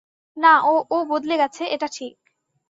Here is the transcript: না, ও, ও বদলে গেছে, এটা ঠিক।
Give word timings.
না, 0.37 0.53
ও, 0.63 0.73
ও 0.89 0.97
বদলে 1.05 1.35
গেছে, 1.37 1.63
এটা 1.65 1.87
ঠিক। 1.91 2.15